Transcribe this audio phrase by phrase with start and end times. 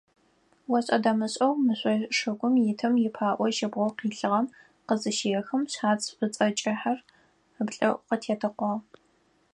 [0.75, 4.45] Ошӏэ-дэмышӏэу мыжъо шыгум итым ипаӏо жьыбгъэу къилъыгъэм
[4.87, 6.99] къызыщехым, шъхьац шӏуцӏэ кӏыхьэр
[7.61, 8.85] ыплӏэӏу къытетэкъуагъ.